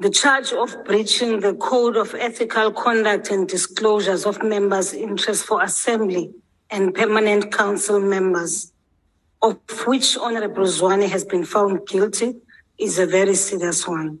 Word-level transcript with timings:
the 0.00 0.10
charge 0.10 0.52
of 0.52 0.84
breaching 0.84 1.40
the 1.40 1.54
Code 1.54 1.96
of 1.96 2.14
Ethical 2.14 2.70
Conduct 2.70 3.30
and 3.32 3.48
Disclosures 3.48 4.24
of 4.26 4.40
Members' 4.44 4.94
Interests 4.94 5.42
for 5.42 5.60
Assembly 5.60 6.30
and 6.70 6.94
Permanent 6.94 7.50
Council 7.50 7.98
members, 7.98 8.72
of 9.42 9.58
which 9.86 10.16
Honorable 10.16 10.66
Zwane 10.66 11.08
has 11.08 11.24
been 11.24 11.44
found 11.44 11.84
guilty, 11.88 12.36
is 12.78 13.00
a 13.00 13.06
very 13.06 13.34
serious 13.34 13.88
one. 13.88 14.20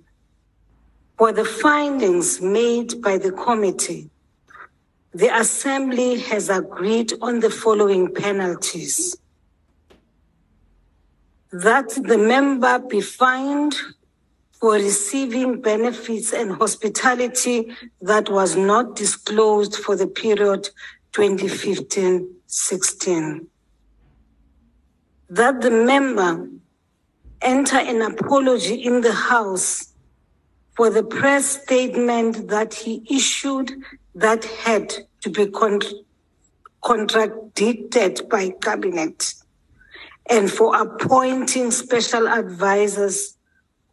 For 1.16 1.32
the 1.32 1.44
findings 1.44 2.40
made 2.40 3.00
by 3.00 3.18
the 3.18 3.30
committee, 3.30 4.10
the 5.14 5.28
Assembly 5.38 6.18
has 6.20 6.48
agreed 6.48 7.12
on 7.22 7.38
the 7.38 7.50
following 7.50 8.12
penalties. 8.12 9.16
That 11.52 11.90
the 11.90 12.18
member 12.18 12.80
be 12.80 13.00
fined 13.00 13.76
for 14.60 14.72
receiving 14.72 15.60
benefits 15.60 16.32
and 16.32 16.52
hospitality 16.52 17.70
that 18.00 18.28
was 18.28 18.56
not 18.56 18.96
disclosed 18.96 19.76
for 19.76 19.94
the 19.94 20.06
period 20.06 20.68
2015-16. 21.12 23.46
That 25.30 25.60
the 25.60 25.70
member 25.70 26.48
enter 27.40 27.76
an 27.76 28.02
apology 28.02 28.74
in 28.74 29.02
the 29.02 29.12
House 29.12 29.94
for 30.76 30.90
the 30.90 31.04
press 31.04 31.62
statement 31.62 32.48
that 32.48 32.74
he 32.74 33.06
issued 33.10 33.72
that 34.14 34.44
had 34.44 34.92
to 35.20 35.30
be 35.30 35.46
con- 35.46 35.80
contradicted 36.82 38.28
by 38.28 38.50
cabinet 38.62 39.34
and 40.30 40.50
for 40.50 40.74
appointing 40.80 41.70
special 41.70 42.28
advisors 42.28 43.37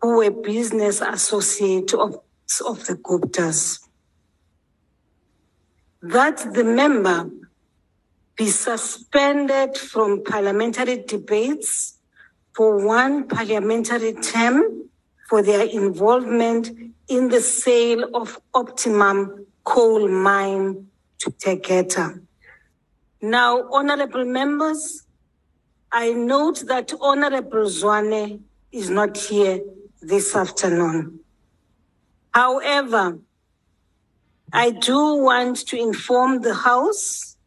who 0.05 0.17
were 0.17 0.29
business 0.29 1.01
associates 1.01 1.95
of, 1.95 2.19
of 2.67 2.85
the 2.85 2.93
Guptas. 2.93 3.79
That 6.03 6.53
the 6.53 6.63
member 6.63 7.31
be 8.35 8.45
suspended 8.45 9.75
from 9.75 10.23
parliamentary 10.23 10.97
debates 11.07 11.97
for 12.53 12.85
one 12.85 13.27
parliamentary 13.27 14.13
term 14.13 14.89
for 15.27 15.41
their 15.41 15.65
involvement 15.65 16.69
in 17.07 17.29
the 17.29 17.41
sale 17.41 18.03
of 18.13 18.39
Optimum 18.53 19.47
coal 19.63 20.07
mine 20.07 20.85
to 21.17 21.31
Tegeta. 21.31 22.21
Now, 23.23 23.67
honorable 23.71 24.25
members, 24.25 25.01
I 25.91 26.11
note 26.11 26.65
that 26.67 26.93
Honorable 27.01 27.65
Zwane 27.65 28.41
is 28.71 28.91
not 28.91 29.17
here 29.17 29.61
this 30.07 30.35
afternoon. 30.35 31.19
However, 32.31 33.19
I 34.53 34.71
do 34.71 35.15
want 35.15 35.67
to 35.67 35.77
inform 35.77 36.41
the 36.41 36.53
House 36.53 37.37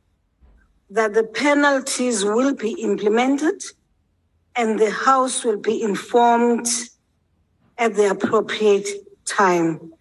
that 0.90 1.14
the 1.14 1.22
penalties 1.22 2.24
will 2.24 2.54
be 2.54 2.72
implemented 2.72 3.62
and 4.56 4.78
the 4.78 4.90
House 4.90 5.44
will 5.44 5.58
be 5.58 5.82
informed 5.82 6.66
at 7.76 7.94
the 7.94 8.10
appropriate 8.10 8.88
time. 9.24 9.92